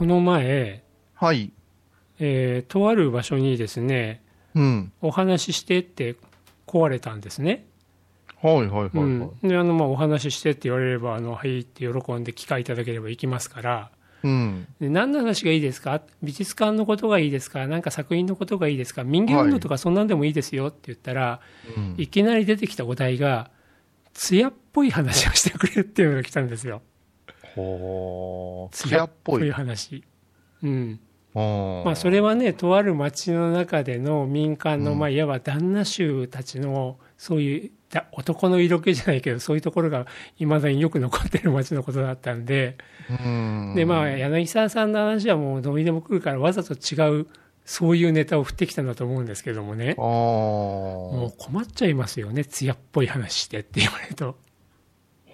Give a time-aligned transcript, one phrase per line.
[0.00, 0.82] この前、
[1.14, 1.52] はい。
[2.20, 4.22] えーとある場所にですね、
[4.54, 4.92] うん。
[5.02, 6.16] お話ししてって
[6.66, 7.66] 壊れたんですね。
[8.40, 8.90] はいはいはいはい。
[8.94, 13.90] うん、であのまあお話ししてって言われればあのはいって喜んで機会いただければ行きますから
[14.22, 14.66] うん。
[14.80, 16.00] で何の話がいいですか？
[16.22, 17.66] 美術館のことがいいですか？
[17.66, 19.04] なんか作品のことがいいですか？
[19.04, 21.40] 民芸運動とかそんなんでもいいですよって言ったら、
[21.76, 23.50] うんいきなり出てきたお題が
[24.14, 26.80] 艶っぽい話をしてくれっていうのが来たんですよ。
[27.56, 29.50] 艶っぽい。
[29.50, 30.04] 話
[30.62, 31.00] うん
[31.32, 40.06] ままあ、それはねとある町の中での民間の、うんまあ、いわば旦那衆たちのそういうだ男の色気じゃないけどそういうところが
[40.38, 42.76] いまだによく残ってる町のことだったんで
[43.08, 43.74] うん。
[43.76, 47.26] で、まあ、柳沢さんの話はもうどうにでも来るからわざと違う
[47.64, 51.44] そういうネタを振ってきたんだと思うんですけどもねあもうー。
[51.44, 54.36] 困っちゃいますよね艶っぽい話してって言われると。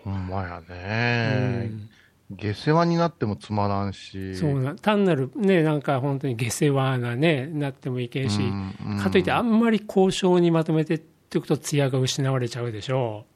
[0.05, 1.66] ほんまやうね。
[1.68, 1.88] ん
[2.30, 4.35] 下世話になってもつまらんし。
[4.35, 13.27] そうな単なるねなんか本当に下世話なねなってもいけんし、うんかといってあんまり交渉にまとめてっていくと艶が失われちゃうでしょ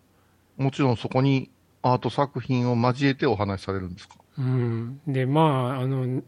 [0.56, 1.50] もちろんそこに
[1.82, 4.16] アート作品を交えてお話しされるんですか？
[4.38, 4.42] う。
[4.42, 5.40] うん、でま
[5.76, 6.22] ああの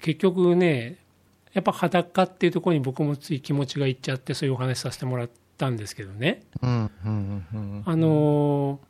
[0.00, 0.98] 結局ね
[1.52, 7.82] やっぱ裸っていうところに僕もつい気持ちがいっちゃってそういうお話しさせてもらったんですけどねうん、うん、うん。
[7.84, 8.80] あの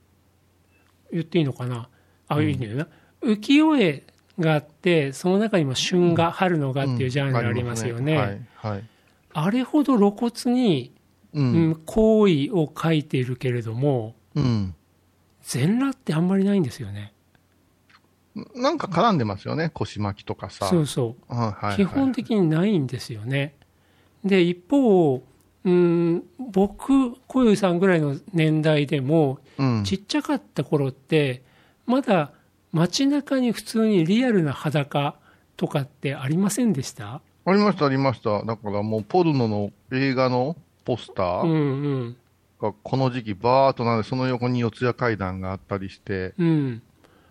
[1.12, 1.88] 言っていいのかな？
[2.28, 2.88] あ、いいんだよな
[3.22, 4.02] 浮世絵
[4.38, 8.84] があってその中にも春画、春の画っていうジャンルありますよね、はい、はい。
[9.32, 10.92] あれほど露骨に、
[11.34, 14.74] う、うんん、行為を書いているけれどもうん。
[15.42, 17.12] 全裸ってあんまりないんですよね
[18.54, 20.66] なんか絡んでますよね、腰巻きとかさ。
[20.66, 23.54] そうそうはい基本的にないんですよね。
[24.24, 25.22] で、一方、
[25.64, 29.84] うん、僕、小遊さんぐらいの年代でも、うん。
[29.84, 31.42] ちっちゃかった頃って、
[31.86, 32.32] まだ
[32.72, 35.16] 街中に普通にリアルな裸
[35.56, 37.20] とかってありませんでした？
[37.48, 38.44] ありました、ありました。
[38.44, 41.58] だからもう、ポルノの映画のポスタうんーう
[42.08, 42.16] ん。
[42.60, 46.82] がこの時期バーっとなんで、その横に四谷階段があったりして、うん。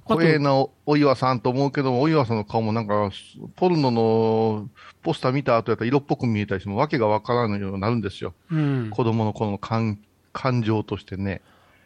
[0.05, 3.11] 怖えなおお岩さんと思うけども、お岩さんの顔もなんか、
[3.55, 4.69] ポルノの
[5.01, 8.33] ポスター見た後やったら色っぽく見えたりしても、わけがわからんようになるんですよ。
[8.51, 8.89] うん。
[8.91, 9.99] 子供の頃の感
[10.31, 11.41] 感情としてね。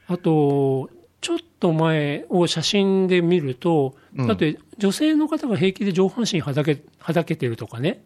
[0.07, 0.89] あと、
[1.21, 8.01] ちょっと前を写真で見ると、うんだって女性の方が平気で上半身はだけ、はだけてるとかね。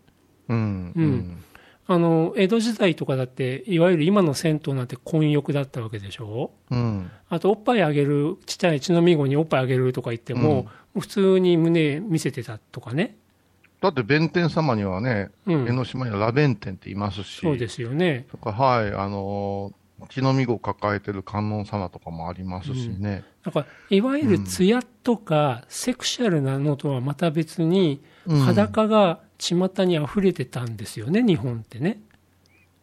[0.49, 0.93] うん。
[0.95, 1.43] うん
[1.85, 7.11] あの、江戸時代とかだって、いわゆる今の銭湯なんて混浴だったわけでしょうん。
[7.29, 13.17] あと、おっぱいあげる、ちっちゃい血のみ子におっぱいあげるとか言っても、普通に胸見せてたとかね。
[13.81, 17.41] だって弁天様にはね、うん江ノ島にはラベン天って言いますし。
[17.41, 18.27] そうですよね。
[18.31, 23.23] とか、はい、あのー、血のみ子を抱えてる観音様とかもありますしね。
[23.43, 28.39] だから、いわゆる艶とか、セクシャルなのとはまた別に、うん。
[28.39, 31.99] 裸が巷に溢れてたんですよね、日本ってね。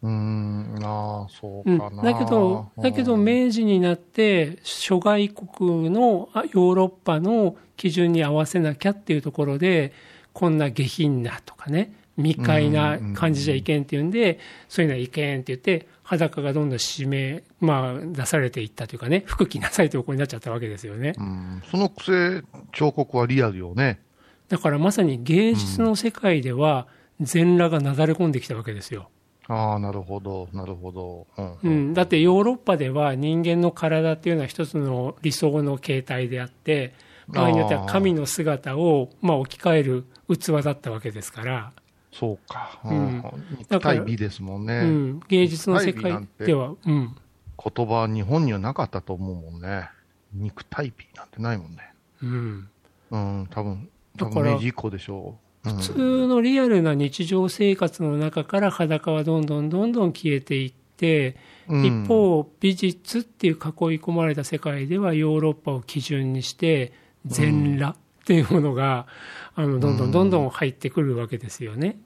[0.03, 2.03] うーん、ああ、そううん、かな。
[2.03, 9.93] だけど、だけどうん明治になって諸外国のあヨーロッパの基準に合わせなきゃっていうところで
[10.33, 14.39] こんな下品なとかね未開な感じじゃいけんっていうんで、
[14.69, 24.01] そういうのはいけんって言って裸がどんどん締め、まあ、出されていったというかね服着なさいということになっちゃったわけですよねうん、そのくせ、彫刻はリアルよね。
[24.49, 26.87] だからまさに芸術の世界では
[27.21, 29.09] 全裸がなだれ込んできたわけですよ。
[29.47, 31.27] ああ、なるほど、なるほど。
[31.37, 36.93] うんうん、だってヨーロッパでは人間の体っていうのは一つの理想の形態であって
[37.29, 41.71] 場合によっては神の姿をまあ置き換える器だったわけですから、
[42.11, 42.79] そうか。
[42.83, 43.23] ううんん。
[43.57, 44.79] 肉体美ですもんね。
[44.79, 47.15] うん、芸術の世界では、うん
[47.63, 49.87] 言葉は日本にはなかったと思うもんね。
[50.33, 51.93] 肉体美なんてないもんね。
[52.23, 52.69] うん、
[53.11, 55.69] うん、多分、多分明治以降でしょう。
[55.69, 63.59] うん普通のリアルな日常生活の中から裸はどんどんどんどん消えていって、うん一方美術っていう囲い
[63.99, 66.93] 込まれた世界ではヨーロッパを基準にして
[67.27, 67.95] 全裸
[68.31, 69.07] っていうものが、
[69.55, 71.99] あのどんどんどんどん入ってくるわけですよね。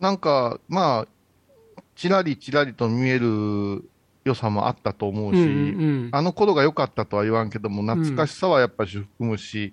[0.00, 3.88] なんか、まあ、ちらりちらりと見える
[4.24, 5.50] 良さもあったと思うし、うんう
[6.08, 9.72] んあの頃が良かったとは言わんけども、懐かしさはやっぱり含むし、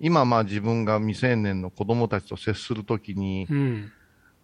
[0.00, 3.92] 今まあ自分が未成年の子供たちと接するときに、うん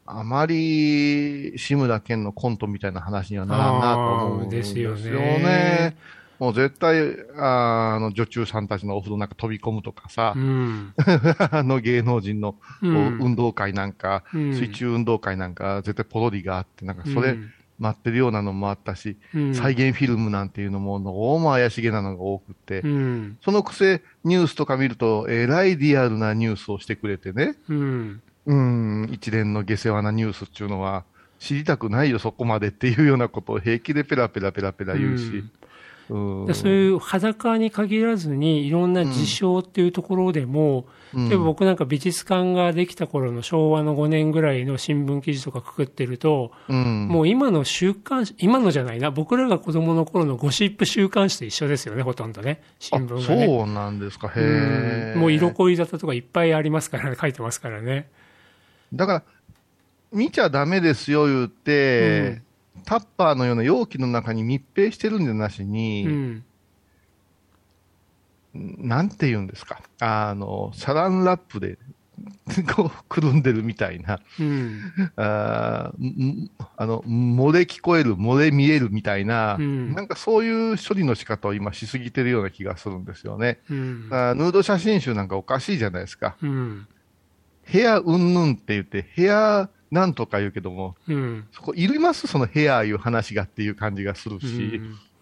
[0.05, 5.97] あまり志村けんのコントみたいな話にはならんなと思うんですよあーですよね。
[6.43, 10.94] ねもう絶対、あの、女中さんたちのお風呂なんか飛び込むとかさう、ん。
[11.50, 13.19] あの芸能人のこううん。
[13.21, 14.50] 運動会なんか、うん。
[14.50, 17.50] 水中運動会なんか、絶対ポロリがあって、なんかそれ、うん。
[17.79, 19.55] 待ってるようなのもあったし、うん。
[19.55, 23.39] 再現フィルムなんていうのも、どうも怪しげなのが多くて、うん。
[23.43, 28.23] そのくせ、ニュースとか見ると、えらいリアルなニュースをしてくれてね、うん。
[28.47, 31.05] うん、一連の下世話なニュースっていうのは、
[31.39, 35.44] 知りたくないよ、そこまでっていうようなことを平気でペラペラペラペラ言うし、
[36.55, 41.29] そういう裸に限らずに、いろんな事象っていうところでも、うん。
[41.29, 53.47] 例えば僕なんか美術館ができた頃の昭和の5年ぐらいの新聞記事とかくくってると、うん、もう今の週刊誌、今のじゃないな、僕らが子供の頃のゴシップ週刊誌と一緒ですよね、ほとんどね、新聞があね。
[53.47, 55.12] そうなんですか、へえ。
[55.15, 55.20] うん。
[55.20, 58.08] もう色恋沙汰とかいっぱいありますからね、書いてますからね。
[58.94, 59.23] だから、
[60.12, 62.41] 見ちゃダメですよ言って、
[62.85, 66.45] タッパーのような容器の中に密閉してるんじゃなしに、うん。
[68.55, 71.79] なんて言うんですか、あの、サランラップで、
[72.77, 74.81] こう、くるんでるみたいな、うん。
[75.17, 75.93] あ
[76.77, 83.61] あの、漏れ聞こえる、漏れ見えるみたいな、うんなんかそういう処理の仕方を今しすぎてるような気がするんですよね。
[83.71, 84.09] うん。
[84.11, 86.37] あーヌード写真集なんかおかしいじゃないですか。
[86.43, 86.87] うん。
[87.73, 91.47] 部屋うんぬんって言って、部屋なんとか言うけども、うん。
[91.53, 92.27] そこいります？
[92.27, 94.81] その部屋いう話がっていう感じがするし。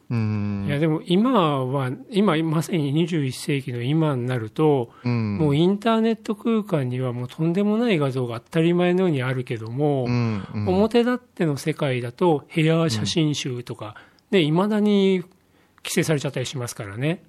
[0.08, 0.64] うん。
[0.66, 13.94] いやでも今は、今まさに21世紀の今になると、うん、もうインターネット空間にはもうとんでもない画像が当たり前のようにあるけども、うんうん表立っての世界だとヘア写真集とか、
[14.30, 15.24] ね、未だに
[15.82, 17.22] 規制されちゃったりしますからね。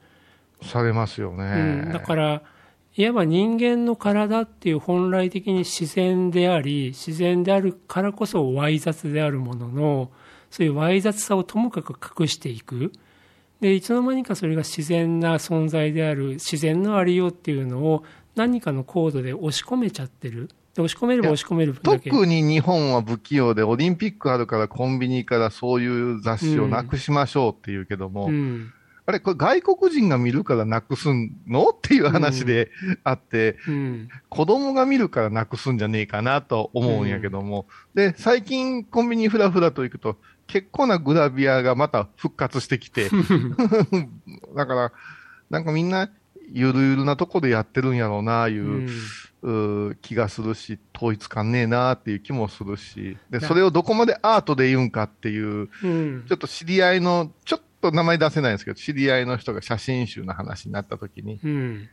[0.64, 1.84] されますよね。
[1.86, 2.42] うん、だから、
[2.96, 10.12] いわば人間の体っていう本来的に自然であり、自然であるからこそわい雑であるものの、
[10.50, 12.92] そういうわい雑さをともかく隠していく。
[13.62, 18.04] で、いつの間にかそれが自然な存在である、自然のありようっていうのを
[18.36, 20.50] 何かのコードで押し込めちゃってる。
[20.76, 22.10] で押し込めれば押し込める分だけ。
[22.10, 28.74] 特に日本は不器用で、オリンピックあるからコンビニからそういう雑誌をなくしましょうっていうけども、うん。
[29.12, 31.10] あれ、これ外国人が見るからなくす
[31.46, 31.70] の？
[31.70, 32.72] っていう話で
[33.04, 34.10] あって、うん。
[34.30, 40.18] 子供が見るからなくすんじゃねえかなと思うんやけども、で、最近コンビニふらふらと行くと、
[40.48, 43.10] 結構なグラビアがまた復活してきて、
[44.56, 44.92] だから、
[45.50, 46.10] なんかみんな、
[46.54, 48.90] ゆるゆるなとこでやってるんやろうな、いう、うん。
[49.44, 56.26] うー気がするし、統一感ねえなっていう気もするし、で、なそれをどこまでアートで言うんかっていう、うん。
[56.28, 61.90] ちょっと知り合いの、ちょっと名前出せないんですけど、知り合いの人が写真集の話になった時にうん。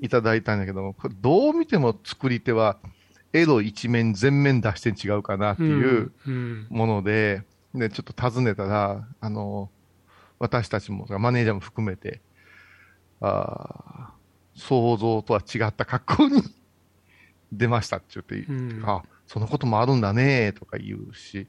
[0.00, 2.78] いただいたんだけども、これどう見ても作り手は、
[3.32, 6.66] エロ一面、全面出して違うかなっていううん。
[6.70, 7.42] もので、
[7.74, 9.70] で、ちょっと尋ねたら、あの、
[10.38, 12.20] 私たちも、マネージャーも含めて、
[13.20, 14.16] あー
[14.58, 16.42] 想像とは違った格好に
[17.52, 21.46] 出ましたって言って、うんあ、そのこともあるんだね、とか言うし、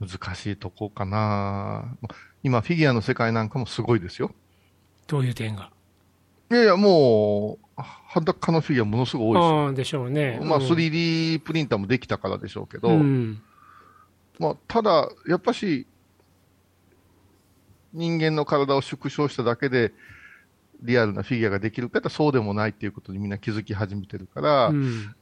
[0.00, 1.96] 難しいとこかな
[2.42, 4.34] 今、フィギュアの世界なんかもすごいですよ。
[5.06, 5.70] どういう点が？
[6.50, 10.00] いやいや、もう、裸のフィギュアものすごい多いですよ。
[10.00, 10.40] でしょうね。
[10.42, 13.42] まあ、うん 3D プリンターもできたからでしょうけど、うん。
[14.38, 15.86] まあ、ただ、やっぱし、
[17.92, 19.92] 人間の体を縮小しただけで、
[20.82, 25.14] リアルなフィギュアができるかってそうでもないっていうことにみんな気づき始めてるから、うん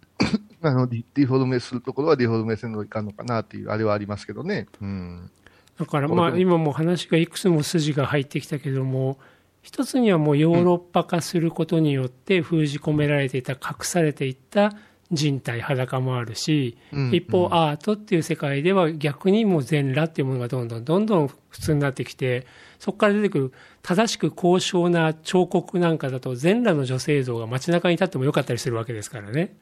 [0.71, 4.67] あのディフォルメするところはディフォルメせんのいかんのかなっていう、あれはありますけどね。
[4.81, 5.31] うん。
[5.79, 9.19] だからまあ今も話がいくつも筋が入ってきたけども、
[9.63, 14.73] 一つにはもうヨーロッパ化することによって封じ込められていた、隠されていった
[15.11, 22.47] 人体、裸もあるし、うん一方アートっていう世界では逆にもう全裸っていうものがどんどんどんどん普通になってきて、
[22.79, 29.57] そこから出てくる正しく高尚な彫刻なんかだと全裸の女性像が街中に立ってもよかったりするわけですからね。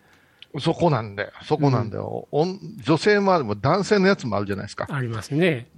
[0.61, 1.33] そこなんだよ。
[1.45, 2.29] そこなんだよ。
[2.31, 4.87] おん女性もあるも男性のやつもあるじゃないですか。
[4.91, 5.69] ありますね。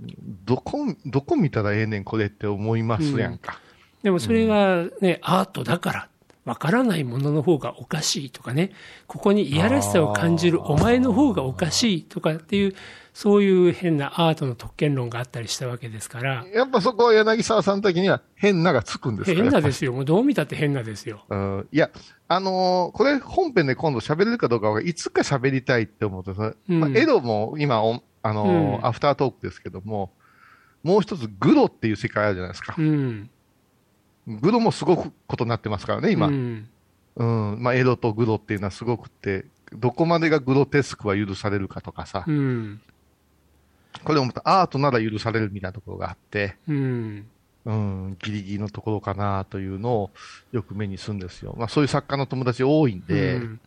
[0.45, 3.61] どこ、どこ見たらええねん、これって思いますやんか。
[4.03, 6.09] でもそれがね、アートだから、
[6.45, 8.73] わからないものの方がおかしいとかね、
[9.07, 12.75] ここにいやらしさを感じるお前の方がおかしいとかっていう、
[13.15, 19.93] そういう変なアートの特権論があったりしたわけですから、やっぱそこは柳沢さん的には変ながつくんですか変なですよ。
[19.93, 21.25] もうどう見たって変なですよ。
[21.31, 21.91] うんいや、
[22.29, 30.13] あのーこれ本編で今度喋れるかどうかはいつか喋りたいって思うとさ、うんまあ、エドも今お、あのーうんアフタートークですけども、
[30.83, 32.83] もう一つグロっていう世界あるじゃないですかう。
[32.83, 33.31] ん。
[34.27, 36.29] グロもすごくことになってますからね、今。
[36.29, 36.69] ううん。
[37.17, 37.63] ん。
[37.63, 42.81] まあ、エドとグロっていうのはすごくって、どこまでがグロテスクは許されるかとかさ、うん。
[44.05, 47.27] これもまたアートなら許されるみたいなところがあって、うん。
[47.67, 50.11] うん、ギリギリのところかなというのを
[50.53, 51.55] よく目にするんですよ。
[51.59, 53.61] まあ、そういう作家の友達多いんで、うん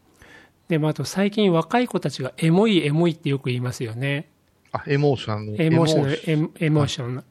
[0.67, 4.29] でもあと最近若い子たちがエモいエモいってよく言いますよね。
[4.71, 5.55] あ、エモーションの。
[5.57, 6.01] エモーショ
[6.35, 7.23] ンエモーション。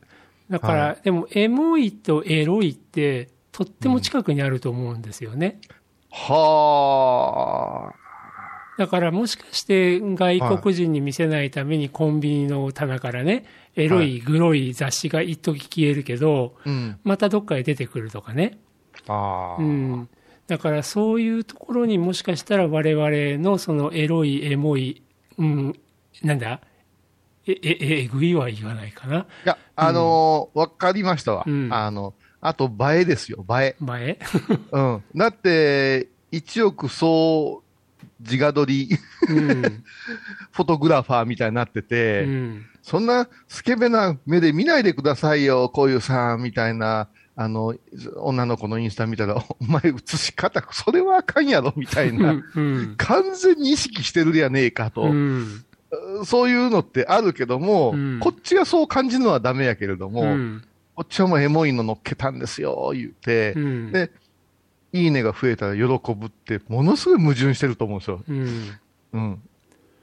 [0.50, 5.60] だから、はでも、エモいとエロいって、とっても近くにあると思うんですよね。
[6.10, 7.92] は
[8.78, 16.68] だから、もしかして外国人に見せないためにコンビニの棚からね、エロい、グロい雑誌が一時消えるけど、あ。
[16.68, 16.98] うん。
[17.02, 18.58] またどっかへ出てくるとかね。
[19.08, 19.62] ああ。
[19.62, 20.08] うん。
[20.46, 25.02] だから、そういうところにもしかしたら我々のそのエロい、エモい、
[25.38, 25.74] うん、
[26.22, 26.60] なんだ
[27.46, 29.18] え、え、え、えぐいは言わないかな。
[29.18, 31.44] いや、あのーわかりましたわ。
[31.46, 33.76] うんあの、あと、映えですよ、映え。
[33.80, 34.18] 前
[34.72, 35.02] うん。
[35.14, 37.62] だって、一億総
[38.20, 38.88] 自画撮り
[39.28, 39.62] うん。
[40.52, 42.66] フォトグラファーみたいになってて、うん。
[42.82, 47.74] そんなスケベな目で見ないでくださいよ、こういうさ、みたいな、あの、
[48.16, 52.42] 女の子のインスタ見たら、お前写し方、それはあかんやろ、みたいな。
[52.54, 52.94] うん。
[52.96, 55.64] 完全に意識してるやねえかと、うん。
[56.24, 60.64] そういうのってあるけども、うんこっちがそう感じるのはダメやけれども、うん。
[60.94, 63.92] こっちはもうエモいの乗っけたんですよ、言って、うん。
[63.92, 64.10] で、
[64.92, 65.82] いいねが増えたら喜
[66.14, 68.22] ぶって、ものすごい矛盾してると思うんですよ。
[68.26, 68.70] うん。
[69.12, 69.42] うん。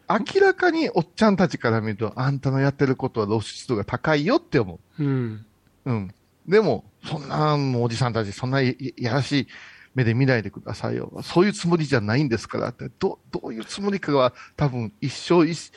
[0.10, 5.46] 明らかにおっちゃんたちから見ると、あんたのやってることは露出度が高いよって思うん。
[5.86, 5.92] う。
[5.92, 6.14] うん。
[6.48, 8.74] でも、そんな、もうおじさんたち、そんなや
[9.14, 9.48] らしい
[9.96, 11.12] 目で見ないでくださいよ。
[11.24, 15.72] そういうつもりじゃないんですからって、ど、どういうつもりかは多分一生一、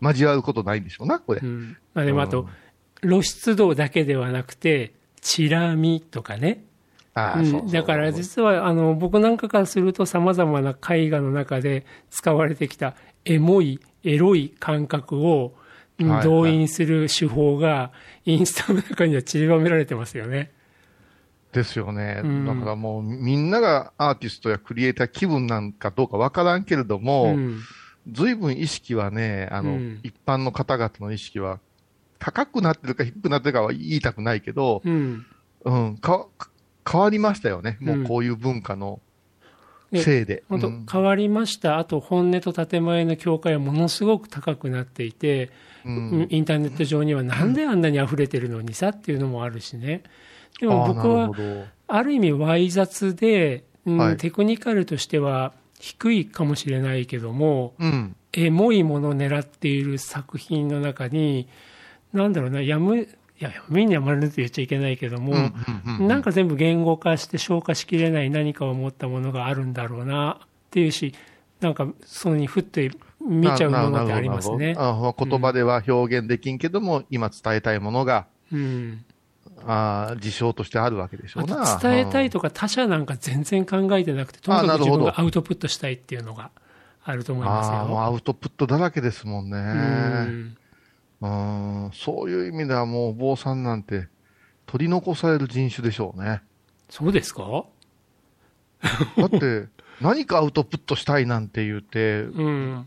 [0.00, 1.40] 交わることないんでしょうな、これ。
[1.42, 1.76] うん。
[1.94, 2.48] まあでもあと、
[3.02, 6.64] 露出度だけではなくて、チラ見とかね。
[7.72, 15.52] だから実はあの僕なんかからするとさまざまな絵画の中で使われてきたエモいエロい感覚を
[16.22, 17.90] 動員する手法が
[18.24, 20.52] インスタの中には散りばめられてますよね。
[21.52, 22.20] ですよね。
[22.22, 27.60] うんだからもう、みんながアーティストやクリエイター気分なんかどうかわからんけれども、うん
[28.10, 31.60] 随分意識はね、あの、うん一般の方々の意識は
[32.18, 35.26] 高くなってるか低くなってるかは言いたくないけど、うん
[35.64, 36.26] うん、か、
[36.90, 37.76] 変わりましたよね。
[37.80, 39.00] もうこういう文化の
[39.92, 40.44] でせいで。
[40.48, 45.50] 本当うん変わりました、あと本音と建前の境界はものすごく高くなっていて、
[45.84, 50.02] うんインターネット上にはなんであんなに溢れてるのにさっていうのもあるしね。
[50.60, 51.30] でも僕は
[51.86, 58.14] ある意味わい雑で、うんはいテクニカルとしては低いかもしれないけども、うん。
[58.32, 61.48] エモいものを狙っている作品の中に、
[62.12, 71.14] なんだろうな、やむ、いや、やむにやまれると言っちゃいけないけども、うんうんうんなんか全部言語化して消化しきれない何かを持ったものがあるんだろうなっていうし、
[71.60, 72.90] なんかそのにふって
[73.20, 74.74] 見ちゃうものってありますね。
[74.76, 79.04] 言葉では表現できんけども、今伝えたいものが、うん。
[79.66, 81.78] あー事象としてあるわけでしょうな。
[81.82, 86.50] 伝えたいとか他者なんか全然考えてなくて、とにかく自分がアウトプットしたいっていうのが
[87.04, 88.02] あると思いますああ、もうよ。
[88.04, 89.56] アウトプットだらけですもんね。
[89.58, 90.56] うん
[91.22, 91.26] う
[91.88, 94.08] ん、そういう意味ではもうお坊さんなんて
[94.66, 96.40] 取り残される人種でしょうね。
[96.88, 97.64] そうですか？
[99.18, 99.68] だって、
[100.00, 102.86] 何かアウトプットしたいなんて言って、うん。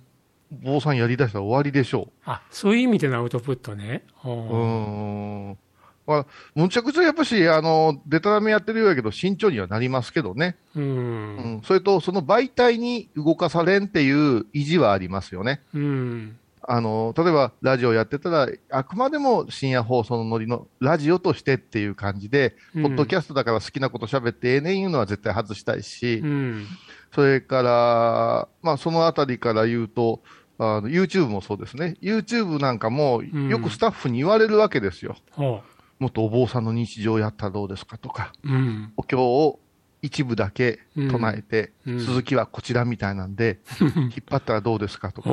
[0.64, 4.04] 坊さんやりだしたら終わりでしょあ、そういう意味でのアウトプットね。
[4.24, 5.58] うん。
[6.06, 10.58] まあ、むちゃくちゃやっぱし、あの、デタラメやってるようやけど、慎重にはなりますけどね。
[10.76, 10.82] う。
[10.82, 11.62] うんん。
[11.64, 15.62] それと、その媒体に動かされんっていう意地はありますよね。
[15.74, 16.38] うん。
[16.66, 26.66] あの、例えばラジオやってたら、あくまでも深夜放送のノリのラジオとしてっていう感じで、うんポッドキャストだから好きなこと喋ってええねんいうのは絶対外したいし、うん。
[27.14, 30.22] それから、まあそのあたりから言うと、
[30.58, 31.98] あの YouTube もそうですね。
[32.02, 35.18] YouTube なんかもんよくスタッフに言われるわけですよ。
[35.32, 35.62] ほ
[36.00, 38.50] もっとお坊さんの日常やったらどうですかとか、う。
[38.50, 38.94] うん。
[38.98, 39.60] お経を
[40.02, 45.30] 一部だけ唱えて、うん続きはこちらみたいなんで、 引っ張ったらどうですかとか、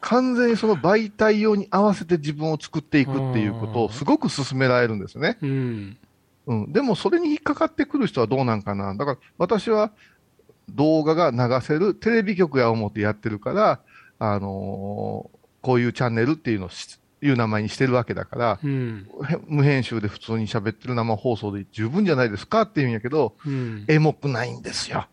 [0.00, 5.38] 完全にその媒体用に合わせて自分を作っていくっていうことをすごく勧められるんですね。
[5.40, 5.96] うん。
[6.46, 6.72] うん。
[6.72, 8.94] でもそれに引っかかってくる人はどうなんかな。
[8.94, 9.92] だから私は
[10.68, 13.80] 動画が流せるテレビ局や思ってやってるから、
[14.18, 19.08] あのーこういうチャンネルっていうのをしいう名前にしてるわけだから、うん。
[19.28, 23.84] へ無編集で普通に喋ってる生放送で十分じゃないですかって言うんやけど、うん。
[23.88, 25.06] エモくないんですよ。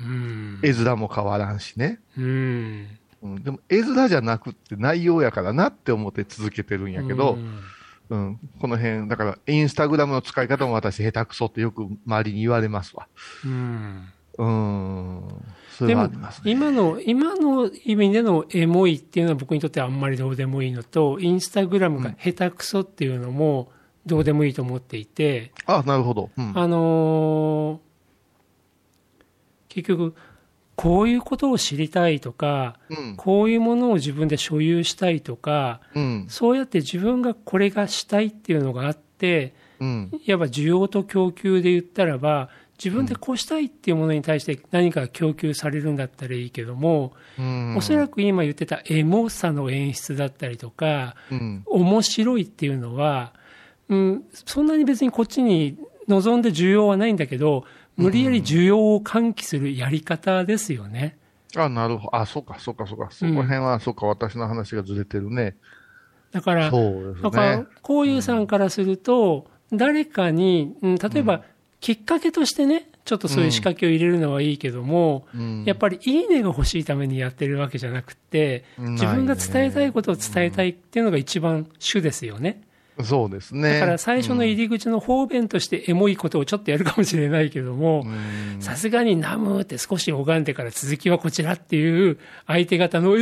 [0.00, 0.60] うん。
[0.62, 2.00] 絵面も変わらんしね。
[2.16, 2.88] うん。
[3.22, 7.60] うん、でも絵面じゃなくって内容やからなって思って続けてるんやけど、うん
[8.10, 13.06] うん、この辺、だから、インスタグラムの使い方も私下手くそってよく周りに言われますわ。
[13.44, 14.08] うん。
[14.40, 15.44] うーん。
[15.70, 16.50] それはあでもりますね。
[16.50, 23.70] 今の、今の意味でのエモいっていうのは僕にとってはあんまりどうでもいいのと、インスタグラムが下手くそっていうのも
[24.06, 26.30] どうでもいいと思っていて、あ、なるほど。
[26.36, 26.52] うん。
[26.54, 27.90] あのー
[29.70, 30.14] 結局、
[30.74, 33.16] こういうことを知りたいとか、うん。
[33.16, 36.26] こういうものを自分で所有したいとか、うん。
[36.28, 40.10] そうやって自分がこれがしたいっていうのがあって、うん。
[40.26, 42.48] いわば需要と供給で言ったらば、
[42.82, 47.76] 自分でこうしたいっていうものに対して何か供給されるんだったらいいけども、うん。
[47.76, 51.62] おそらく今言ってたエモさの演出だったりとか、うん。
[51.66, 53.34] 面白いっていうのは、
[53.90, 55.76] うん、そんなに別にこっちに
[56.08, 57.64] 望んで需要はないんだけど、
[57.96, 61.18] 無理やり需要を喚起するやり方ですよね。
[61.56, 62.16] あ、なるほど。
[62.16, 63.08] あ、そうか、そうか、そうか。
[63.10, 65.56] そこら辺は、そうか、私の話がずれてるね。
[66.32, 71.42] だから、そうですだからね。、こういうさんからすると、誰かに、うん例えば、
[71.80, 82.62] きっかけとしてね、ちょっとそういう仕掛けを入れるのはいいけども、うんやっぱりいいねが欲しいためにやってるわけじゃなくて、自分が伝えたいことを伝えたいっていうのが一番主ですよね。
[83.02, 83.74] そうですね。
[83.74, 93.18] だから最初の入り口の方便としてエモいことをちょっとやるかもしれないけどもう、んさすがにナムって少し拝んでから続きはこちらっていう相手方の、え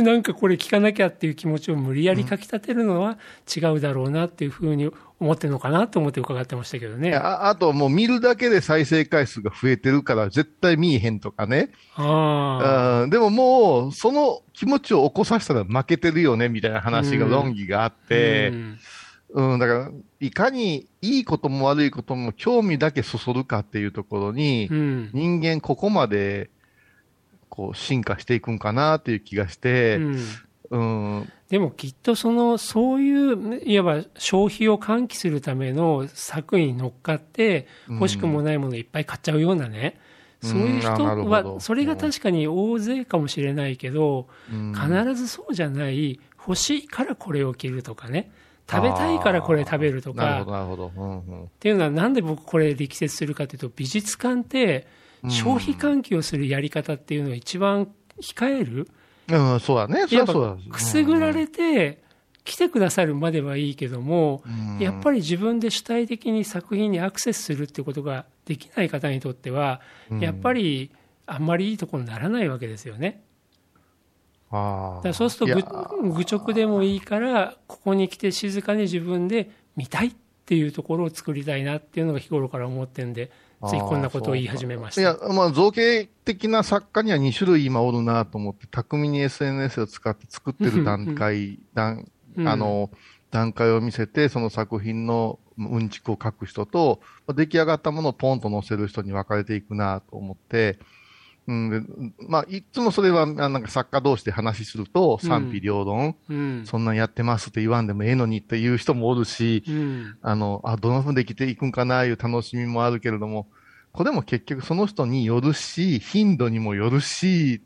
[0.00, 3.18] ー、なんかこれ聞かなきゃっていう気持ちを無理やりかき立てるのは
[3.54, 4.90] 違うだろうなっていうふうに
[5.22, 7.14] 思ってるのかなと思って伺ってましたけどね。
[7.14, 11.70] ああともう見るだけで再生回数が増えてるから絶対見えへんとかね。
[11.94, 18.08] あうんでももう、その気持ちを起こさせたら負けてるよね、みたいな話が、うん論議があっあ。
[18.08, 18.78] て、うん
[19.34, 25.10] うん、だから、いかにいいことも悪いことも興味だけそそるかっていうところに、うん。
[25.14, 26.50] 人間ここまで、
[27.48, 30.16] こう、進化していくんかなっていう気がしうて、ん
[30.70, 37.94] うん、でもきっとその、そういう、いわば消費を喚起するための策に乗っかって、うん。
[37.96, 40.00] 欲しくもないものをいっぱい買っちゃうようなね、
[40.40, 40.88] そういう人
[41.28, 44.72] は、それが確かに大勢かもしれないけど、うん。
[44.74, 48.32] 必ずそうじゃない、欲しいからこれを着るとかね、
[48.66, 54.86] 食べたいからこれ食べるとかっていうのは、なんで僕これ力説するかというと、美術館って、
[55.28, 57.88] 消費喚起をするやり方っていうのが一番
[58.22, 58.88] 控える、
[59.36, 60.06] うん、そうだね。
[60.10, 60.56] やっぱ。
[60.70, 62.02] くすぐられて
[62.44, 69.80] 来てくださるまではいいけども、うんやっぱり自分で主体的に作品にアクセスするってことができない方にとっては、
[70.10, 70.90] うんやっぱり
[71.26, 73.22] あんまりいいところにならないわけですよね。
[74.50, 80.12] あだそうするとぐ愚直でもいいから、ここに来て静かに自分で見たいっ
[80.44, 83.30] ていうところを作りたいなっていうのが日頃から思ってるんで、
[83.68, 85.00] ついこんなことを言い始めました。
[85.00, 92.48] いや、まあ、造形的な作家には2種類今おるなと思って、巧みに SNS を使って作ってる段階、段うん。
[92.48, 92.90] あの、
[93.30, 100.78] 段階を見せて、その作品のうんちくを書く人と、まあ出来上がったものをポンと載せる人に分かれていくなと思って、
[101.48, 101.82] うんで
[102.28, 106.66] まあ、いつもそれは、あなんか作家同士で話すると、賛否両論、うん。
[106.66, 110.16] そんなんやってますって言わんでもええのにっていう人もおるし、うん。
[110.22, 113.48] あの、あ、どんな風にできていくんかないう楽しみもあるけれども、
[113.92, 117.60] これも結局その人によるし、頻度にもよるし、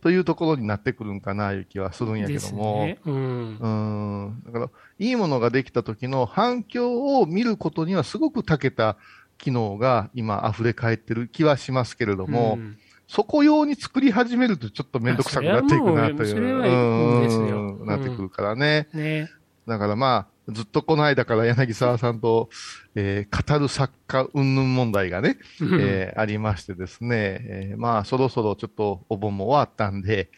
[0.00, 2.86] というところになってくるんかないう気はするんやけども。
[2.86, 2.98] ね。
[3.04, 3.14] うん。
[3.14, 4.42] うん。
[4.46, 8.96] だから、いいものができた時の反響を見ることにはすごく長けた
[9.36, 16.22] 機能が今溢れ返ってる気はしますけれども、うんそこ用に作り始めるとちょっとめんどくさくなっていくなという。
[16.22, 18.86] あそれはいいですようんなってくるからね。
[18.92, 19.30] ね。
[19.66, 22.48] だからまあ、ずっとこの間から柳沢さんと、
[22.94, 30.30] えー語る作家云々問題がね、うんえーありましてですね、えーまあ、そろそろちょっとお盆も終わったんで、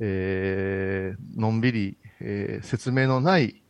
[0.00, 3.62] えーのんびり、えー説明のない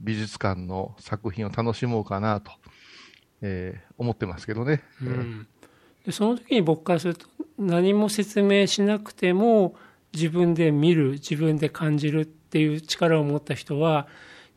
[0.00, 2.52] 美術館の作品を楽しもうかなと、
[3.42, 4.82] えー思ってますけどね。
[5.02, 5.46] うん
[6.04, 7.26] でその時に僕からすると
[7.58, 9.74] 何も説明しなくても
[10.12, 14.06] 自分で見る自分で感じるっていう力を持った人は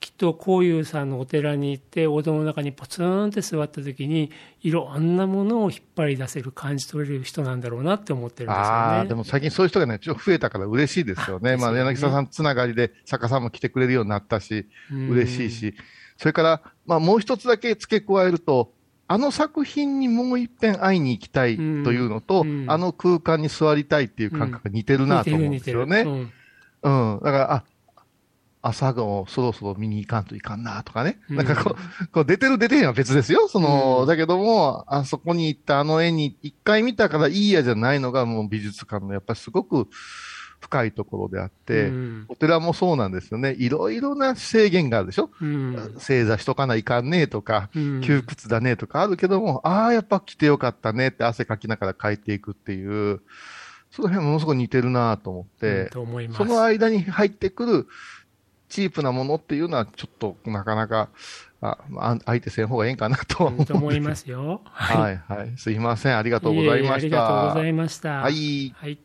[0.02, 4.32] きっとこういうさんのお寺に行ってお堂の中にポツンって座った時に
[4.64, 9.08] いろんなものを引っ張り出せる感じ取れる人なんだろうなって思ってるんですよね。
[9.08, 11.56] でも最近そういう人がね、ちょっと増えたから嬉しいですよね。
[11.56, 15.76] まあ、柳沢さんつながりで作家さんも来てくれるようになったし、うん嬉しいし、
[16.18, 18.74] それから、まあ、もう一つだけ付け加えると、
[19.12, 25.98] あの作品にもう一遍会いに行きたいというのと、うんうんあの空間に座りたいっていう感覚が似てるなと思うんですよね。
[25.98, 26.34] 似てる似てる
[26.84, 27.20] うん。
[27.22, 27.64] だから、あ、
[28.62, 31.20] 朝顔そろそろ見に行かんといかんなとかね。
[31.30, 33.50] うんなんかこう、こう出てる出てへんは別ですよ。
[33.50, 39.90] その、うんだけども、あそこに行ったあの絵に一回見たからいいやじゃないのがもう美術館のやっぱりすごく
[40.62, 43.56] 深いところであって、うんお寺もそうなんですよね。
[43.60, 45.30] いろいろな制限があるでしょ？
[45.42, 53.22] うん正座しとかないかんねえとか、うん窮屈だねとかあるけども、ああ、やっぱ来てよかったねって汗かきながら帰っていくっていう、
[53.90, 56.38] その辺ものすごく似てるなと思っうんて、と思います。
[56.38, 57.88] その間に入ってくる
[58.70, 61.10] チープなものっていうのは、ちょっとなかなか、
[61.60, 63.66] あ、あ相手せん方がええんかなとは思う。
[63.66, 64.62] と思いますよ。
[64.64, 65.58] はい、はい。
[65.58, 66.18] すいません。
[66.18, 66.88] ありがとうございました。
[66.88, 68.10] いえいえありがとうございました。
[68.22, 68.74] はい。
[68.76, 69.00] はい